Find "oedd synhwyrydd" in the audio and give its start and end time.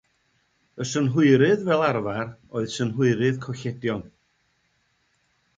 2.57-3.39